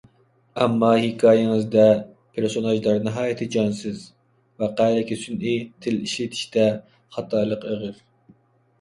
[0.61, 1.83] ئەمما ھېكايىڭىزدە
[2.39, 4.03] پېرسوناژلار ناھايىتى جانسىز،
[4.67, 6.69] ۋەقەلىكى سۈنئىي، تىل ئىشلىتىشتە
[7.19, 8.07] خاتالىق ئېغىر.